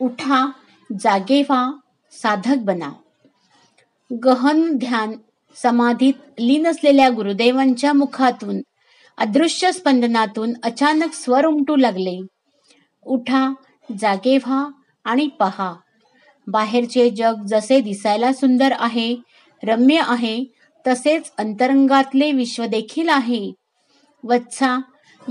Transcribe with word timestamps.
उठा 0.00 0.50
जागे 1.00 1.42
व्हा 1.42 1.72
साधक 2.12 2.56
बना. 2.56 2.92
गहन 4.24 4.76
ध्यान 4.76 5.12
समाधीत 5.62 6.12
लीन 6.38 6.66
असलेल्या 6.66 7.08
गुरुदेवांच्या 7.08 7.92
मुखातून 7.92 8.60
अदृश्य 9.18 9.72
स्पंदनातून 9.72 10.52
अचानक 10.62 11.12
स्वर 11.12 11.44
उमटू 11.44 11.76
लागले. 11.76 12.18
उठा 13.06 13.54
जागे 13.98 14.36
व्हा 14.36 14.68
आणि 15.04 15.26
पहा. 15.26 15.74
बाहेरचे 16.46 17.10
जग 17.10 17.34
जसे 17.46 17.80
दिसायला 17.80 18.32
सुंदर 18.32 18.72
आहे 18.78 19.16
रम्य 19.64 20.00
आहे 20.06 20.44
तसेच 20.86 21.32
अंतरंगातले 21.38 22.32
विश्व 22.32 22.66
देखील 22.66 23.08
आहे. 23.08 23.52
वत्सा 24.24 24.80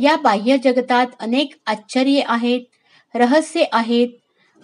या 0.01 0.15
बाह्य 0.15 0.57
जगतात 0.57 1.07
अनेक 1.19 1.53
आश्चर्य 1.65 2.21
आहेत 2.25 2.61
रहस्य 3.15 3.63
आहेत 3.71 4.07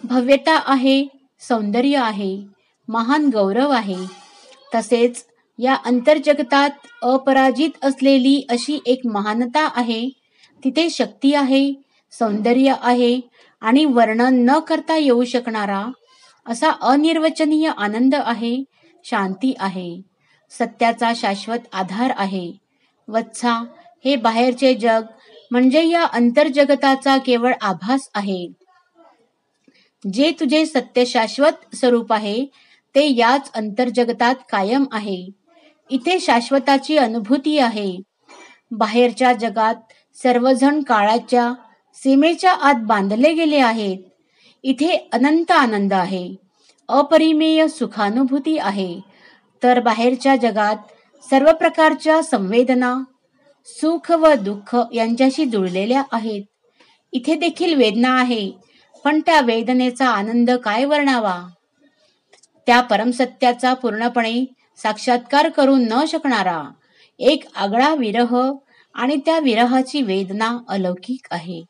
भव्यता 0.04 0.62
आहे 0.66 1.06
सौंदर्य 1.40 1.96
आहे 1.96 2.44
महान 2.88 3.30
गौरव 3.32 3.70
आहे. 3.70 3.96
तसेच 4.74 5.24
या 5.58 5.74
अंतर्जगतात 5.74 6.70
अपराजित 7.02 7.70
असलेली 7.82 8.46
अशी 8.50 8.78
एक 8.86 9.00
महानता 9.04 9.68
आहे. 9.76 10.08
तिथे 10.64 10.90
शक्ती 10.90 11.34
आहे 11.34 11.72
सौंदर्य 12.12 12.74
आहे 12.82 13.20
आणि 13.60 13.84
वर्णन 13.84 14.44
न 14.50 14.58
करता 14.58 14.96
येऊ 14.96 15.24
शकणारा 15.24 15.86
असा 16.46 16.70
अनिर्वचनीय 16.70 17.70
आनंद 17.76 18.14
आहे 18.18 18.64
शांती 19.04 19.54
आहे. 19.58 20.00
सत्याचा 20.50 21.12
शाश्वत 21.16 21.58
आधार 21.72 22.12
आहे. 22.16 22.52
वत्सा 23.08 23.52
हे 24.04 24.16
बाहेरचे 24.16 24.74
जग 24.74 25.02
म्हणजे 25.50 25.88
या 25.88 26.04
अंतर्जगताचा 26.04 27.16
केवळ 27.18 27.52
आभास 27.62 28.10
आहे. 28.14 28.61
जे 30.12 30.30
तुझे 30.40 30.66
सत्य 30.66 31.04
शाश्वत 31.04 31.76
स्वरूप 31.76 32.12
आहे 32.12 32.44
ते 32.94 33.14
याच 33.16 33.50
अंतर्जगतात 33.54 34.34
कायम 34.50 34.84
आहे. 34.92 35.30
इथे 35.90 36.20
शाश्वताची 36.20 36.96
अनुभूती 36.96 37.58
आहे. 37.58 37.96
बाहेरच्या 38.70 39.32
जगात 39.32 39.74
सर्वजण 40.22 40.82
काळाच्या 40.82 41.52
सीमेच्या 41.94 42.52
आत 42.52 42.74
बांधले 42.82 43.32
गेले 43.32 43.56
आहेत. 43.56 43.98
इथे 44.62 45.08
अनंत 45.12 45.50
आनंद 45.50 45.92
आहे. 45.92 46.34
अपरिमेय 46.88 47.68
सुखानुभूती 47.68 48.58
आहे. 48.58 49.00
तर 49.62 49.80
बाहेरच्या 49.80 50.36
जगात 50.36 50.76
सर्व 51.30 51.52
प्रकारच्या 51.52 52.22
संवेदना 52.22 52.94
सुख 53.66 54.10
व 54.10 54.34
दुःख 54.34 54.76
यांच्याशी 54.92 55.44
जुळलेल्या 55.44 56.02
आहेत. 56.12 56.42
इथे 57.12 57.34
देखील 57.34 57.74
वेदना 57.74 58.20
आहे. 58.20 58.52
पण 59.04 59.20
त्या 59.20 59.40
वेदनेचा 59.40 60.08
आनंद 60.08 60.50
काय 60.50 60.84
वर्णावा? 60.84 61.46
त्या 62.66 62.80
परमसत्याचा 62.80 63.74
पूर्णपणे 63.74 64.44
साक्षात्कार 64.76 65.48
करू 65.48 65.76
न 65.76 66.04
शकणारा 66.08 66.62
एक 67.18 67.44
आगळा 67.56 67.94
विरह 67.94 68.52
आणि 68.94 69.16
त्या 69.16 69.38
विरहाची 69.38 70.02
वेदना 70.02 70.58
अलौकिक 70.68 71.28
आहे. 71.30 71.62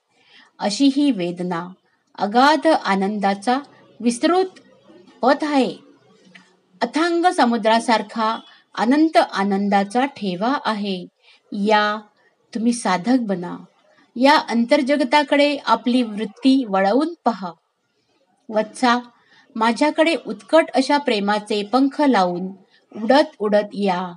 अशी 0.58 0.90
ही 0.96 1.10
वेदना 1.10 1.68
अगाध 2.18 2.66
आनंदाचा 2.66 3.58
विस्तृत 4.00 4.44
पथ 5.22 5.44
आहे. 5.44 5.76
अथांग 6.82 7.26
समुद्रासारखा 7.36 8.40
अनंत 8.74 9.16
आनंदाचा 9.16 10.04
ठेवा 10.04 10.58
आहे. 10.64 11.06
या 11.52 12.00
तुम्ही 12.54 12.72
साधक 12.72 13.18
बना. 13.20 13.56
या 14.16 14.36
अंतर्जगताकडे 14.36 15.56
आपली 15.66 16.02
वृत्ती 16.02 16.64
वळवून 16.68 17.14
पहा. 17.24 17.52
वत्सा 18.48 18.98
माझ्याकडे 19.56 20.16
उत्कट 20.26 20.64
अशा 20.74 20.98
प्रेमाचे 20.98 21.62
पंख 21.62 22.00
लावून 22.00 22.46
उडत 23.02 23.36
उडत 23.38 23.68
या. 23.72 24.12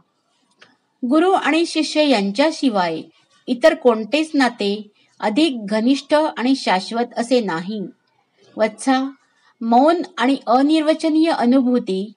गुरु 1.09 1.31
आणि 1.31 1.65
शिष्य 1.65 2.09
यांच्याशिवाय 2.09 3.01
इतर 3.47 3.73
कोणतेच 3.73 4.31
नाते 4.33 4.91
अधिक 5.19 5.65
घनिष्ठ 5.65 6.13
आणि 6.13 6.55
शाश्वत 6.55 7.05
असे 7.17 7.39
नाही. 7.39 7.81
वत्सा 8.57 9.11
मौन 9.61 10.01
आणि 10.17 10.37
अनिर्वचनीय 10.47 11.31
अनुभूती 11.31 12.13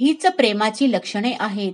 हीच 0.00 0.26
प्रेमाची 0.26 0.92
लक्षणे 0.92 1.32
आहेत. 1.40 1.72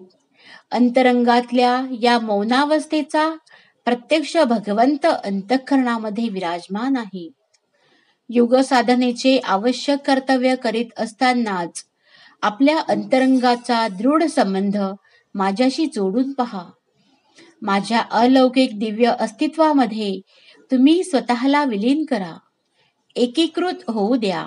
अंतरंगातल्या 0.71 1.83
या 2.03 2.19
मौनावस्थेचा 2.19 3.37
प्रत्यक्ष 3.87 4.37
भगवंत 4.37 5.07
अंतःकरणामध्ये 5.07 6.29
विराजमान 6.29 6.97
आहे. 6.97 7.29
युग 8.31 8.57
साधनेचे 8.57 9.39
आवश्यक 9.39 9.99
कर्तव्य 9.99 10.57
करीत 10.57 10.87
असतानाच 10.97 11.85
आपल्या 12.43 12.79
अंतरंगाचा 12.89 13.89
दृढ 13.89 14.25
संबंध 14.25 14.77
माझ्याशी 15.35 15.87
जोडून 15.87 16.33
पहा. 16.33 16.65
माझ्या 17.63 18.03
अलौकिक 18.11 18.79
दिव्य 18.79 19.13
अस्तित्वामध्ये 19.21 20.21
तुम्ही 20.71 21.05
स्वतःला 21.05 21.65
विलीन 21.65 22.05
करा. 22.05 22.39
एकीकृत 23.17 23.91
होऊ 23.91 24.17
द्या. 24.17 24.47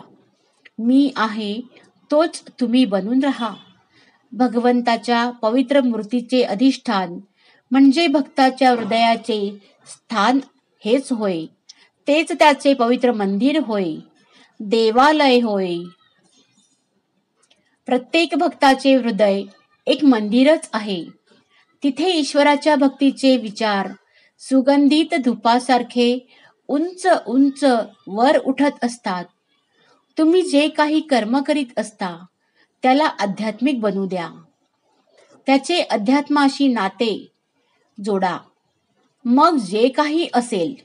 मी 0.79 1.11
आहे 1.15 1.61
तोच 2.11 2.43
तुम्ही 2.59 2.85
बनून 2.85 3.23
राहा. 3.23 3.53
भगवंताच्या 4.31 5.31
पवित्र 5.31 5.81
मूर्तीचे 5.81 6.41
अधिष्ठान 6.41 7.19
म्हणजे 7.71 8.07
भक्ताच्या 8.07 8.71
हृदयाचे 8.71 9.57
स्थान 9.87 10.39
हेच 10.85 11.11
होय. 11.11 11.45
तेच 12.07 12.31
त्याचे 12.31 12.73
पवित्र 12.73 13.11
मंदिर 13.11 13.59
होय. 13.59 13.95
देवालय 14.59 15.35
होय. 15.35 15.77
प्रत्येक 17.85 18.29
भक्ताचे 18.37 18.95
हृदय 18.95 19.43
एक 19.87 20.05
मंदिरच 20.05 20.69
आहे. 20.73 21.05
तिथे 21.83 22.11
ईश्वराच्या 22.11 22.75
भक्तीचे 22.75 23.37
विचार 23.37 23.89
सुगंधित 24.39 25.13
धुपासारखे 25.13 26.35
उंच 26.67 27.07
उंच 27.27 27.65
वर 28.07 28.37
उठत 28.37 28.83
असतात. 28.83 29.25
तुम्ही 30.17 30.41
जे 30.41 30.67
काही 30.67 30.99
कर्म 30.99 31.41
करीत 31.41 31.65
असता 31.77 32.25
त्याला 32.83 33.05
आध्यात्मिक 33.05 33.79
बनू 33.79 34.05
द्या. 34.05 34.29
त्याचे 35.45 35.81
अध्यात्माशी 35.81 36.67
नाते 36.67 37.27
जोडा. 38.03 38.37
मग 39.25 39.57
जे 39.57 39.89
काही 39.89 40.27
असेल 40.33 40.75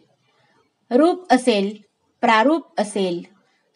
रूप 0.90 1.32
असेल 1.32 1.76
प्रारूप 2.20 2.80
असेल 2.80 3.22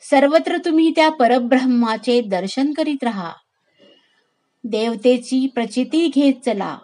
सर्वत्र 0.00 0.56
तुम्ही 0.56 0.90
त्या 0.90 1.08
परब्रह्माचे 1.08 2.20
दर्शन 2.20 2.72
करीत 2.72 3.04
राहा. 3.04 3.32
देवतेची 4.64 5.46
प्रचिती 5.46 6.08
घेत 6.08 6.34
चला. 6.44 6.78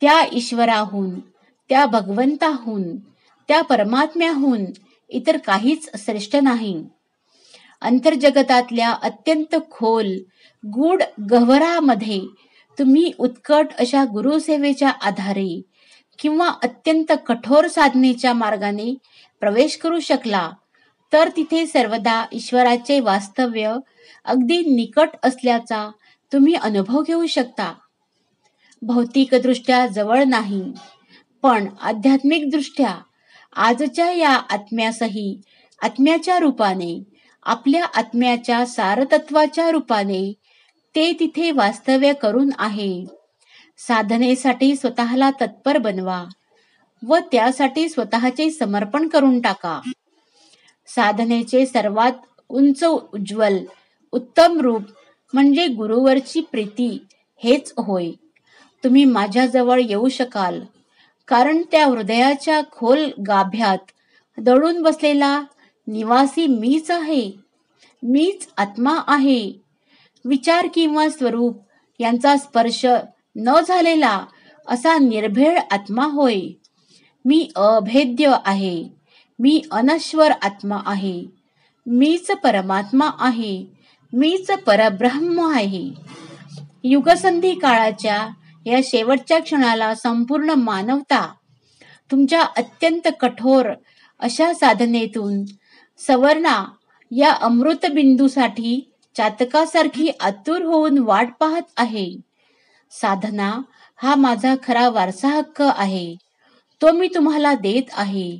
त्या 0.00 0.24
ईश्वराहून 0.32 1.20
त्या 1.68 1.86
भगवंताहून 1.86 2.96
त्या 3.48 3.62
परमात्म्याहून 3.62 4.64
इतर 5.08 5.36
काहीच 5.36 5.90
श्रेष्ठ 5.94 6.36
नाही. 6.36 6.84
अंतर्जगतातल्या 7.82 8.90
अत्यंत 8.90 9.54
खोल 9.70 10.06
गूढ 10.66 11.02
गहवरामध्ये 11.30 12.20
तुम्ही 12.78 13.12
उत्कट 13.18 13.66
अशा 13.78 14.04
गुरुसेवेच्या 14.04 14.88
आधारे 14.88 15.62
किंवा 16.18 16.48
अत्यंत 16.62 17.12
कठोर 17.26 17.66
साधनेच्या 17.68 18.32
मार्गाने 18.32 18.94
प्रवेश 19.40 19.76
करू 19.76 20.00
शकला 20.00 20.50
तर 21.12 21.28
तिथे 21.36 21.66
सर्वदा 21.66 22.24
ईश्वराचे 22.32 23.00
वास्तव्य 23.00 23.74
अगदी 24.24 24.58
निकट 24.58 25.08
असल्याचा 25.22 25.90
तुम्ही 26.32 26.54
अनुभव 26.54 27.02
घेऊ 27.02 27.26
शकता. 27.26 27.72
भौतिकदृष्ट्या 28.82 29.86
जवळ 29.86 30.22
नाही 30.24 30.62
पण 31.42 31.66
आध्यात्मिक 31.82 32.48
दृष्ट्या 32.50 32.94
आजच्या 33.56 34.10
या 34.12 34.30
आत्म्यासही 34.30 35.40
आत्म्याच्या 35.82 36.38
रूपाने 36.38 37.02
आपल्या 37.42 37.84
आत्म्याच्या 37.84 38.66
सारतत्वाच्या 38.66 39.70
रूपाने 39.70 40.32
ते 40.94 41.12
तिथे 41.12 41.50
वास्तव्य 41.50 42.12
करून 42.12 42.50
आहे. 42.58 43.04
साधनेसाठी 43.78 44.76
स्वतःला 44.76 45.30
तत्पर 45.30 45.78
बनवा 45.78 46.24
व 47.06 47.16
त्यासाठी 47.32 47.88
स्वतःचे 47.88 48.50
समर्पण 48.50 49.08
करून 49.08 49.40
टाका. 49.40 49.80
साधनेचे 50.86 51.66
सर्वात 51.66 52.12
उंच 52.48 52.84
उज्ज्वल 52.84 53.58
उत्तम 54.12 54.60
रूप 54.60 54.82
म्हणजे 55.32 55.66
गुरुवरची 55.66 56.40
प्रीती 56.40 57.02
हेच 57.44 57.72
होय. 57.78 58.10
तुम्ही 58.84 59.04
माझ्याजवळ 59.04 59.80
येऊ 59.80 60.08
शकाल. 60.08 60.60
कारण 61.28 61.62
त्या 61.70 61.86
हृदयाच्या 61.86 62.60
खोल 62.72 63.10
गाभ्यात 63.26 63.78
दडून 64.38 64.82
बसलेला 64.82 65.42
निवासी 65.86 66.46
मीच 66.46 66.90
आहे. 66.90 67.32
मीच 68.02 68.48
आत्मा 68.56 68.98
आहे. 69.06 69.61
विचार 70.24 70.66
किंवा 70.74 71.08
स्वरूप 71.08 71.60
यांचा 71.98 72.36
स्पर्श 72.36 72.86
न 73.36 73.60
झालेला 73.68 74.24
असा 74.68 74.98
निर्भेळ 74.98 75.58
आत्मा 75.70 76.04
होय. 76.04 76.40
मी 77.24 77.48
अभेद्य 77.56 78.36
आहे. 78.44 78.84
मी 79.38 79.62
अनश्वर 79.70 80.30
आत्मा 80.30 80.78
आहे. 80.86 81.24
मीच 81.86 82.30
परमात्मा 82.30 83.10
आहे. 83.18 83.66
मीच 84.12 84.50
परब्रह्म 84.50 85.52
आहे. 85.54 85.90
युगसंधी 86.84 87.54
काळाच्या 87.54 88.28
या 88.66 88.80
शेवटच्या 88.84 89.38
क्षणाला 89.38 89.94
संपूर्ण 89.94 90.50
मानवता 90.50 91.32
तुमच्या 92.10 92.42
अत्यंत 92.42 93.08
कठोर 93.20 93.72
अशा 94.20 94.54
साधनेतून 94.54 95.44
सवर्णा 95.98 96.64
या 97.10 97.32
अमृतबिंदूसाठी 97.32 98.91
चातकासारखी 99.16 100.10
आतुर 100.20 100.62
होऊन 100.62 100.98
वाट 100.98 101.32
पाहत 101.40 101.62
आहे. 101.76 102.06
साधना 102.90 103.50
हा 103.98 104.14
माझा 104.14 104.54
खरा 104.62 104.88
वारसा 104.88 105.28
हक्क 105.28 105.62
आहे. 105.62 106.14
तो 106.80 106.92
मी 106.92 107.08
तुम्हाला 107.14 107.54
देत 107.54 107.90
आहे. 107.92 108.30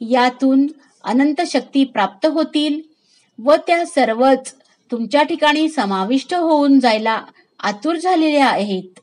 यातून 0.00 0.66
अनंत 1.04 1.40
शक्ती 1.46 1.84
प्राप्त 1.84 2.26
होतील 2.26 2.80
व 3.38 3.54
त्या 3.66 3.84
सर्वच 3.86 4.54
तुमच्या 4.90 5.22
ठिकाणी 5.22 5.68
समाविष्ट 5.68 6.34
होऊन 6.34 6.78
जायला 6.80 7.20
आतुर 7.60 7.96
झालेल्या 7.96 8.46
आहेत. 8.46 9.00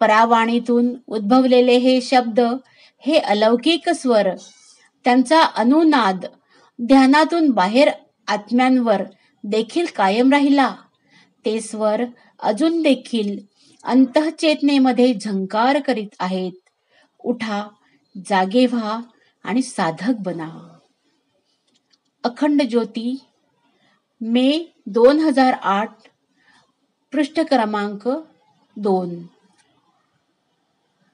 परावाणीतून 0.00 0.94
उद्भवलेले 1.06 1.76
हे 1.78 2.00
शब्द 2.00 2.40
हे 3.02 3.18
अलौकिक 3.18 3.88
स्वर 3.88 4.28
त्यांचा 5.04 5.40
अनुनाद 5.56 6.24
ध्यानातून 6.78 7.50
बाहेर 7.50 7.90
आत्म्यांवर 8.28 9.02
देखील 9.44 9.86
कायम 9.96 10.30
राहिला. 10.30 10.76
ते 11.44 11.60
स्वर 11.60 12.02
अजून 12.40 12.82
देखील 12.82 13.38
अंतःचेतनेमध्ये 13.84 15.14
झंकार 15.14 15.80
करीत 15.80 16.14
आहेत. 16.20 16.52
उठा 17.24 17.68
जागे 18.28 18.66
व्हा 18.66 19.00
आणि 19.44 19.62
साधक 19.62 20.14
बना. 20.18 20.78
अखंड 22.24 22.62
ज्योती 22.62 23.20
मे 24.20 24.74
दोन 24.86 25.18
हजार 25.18 25.52
आठ 25.52 25.92
पृष्ठ 27.12 27.40
क्रमांक 27.40 28.08
दोन. 28.76 29.14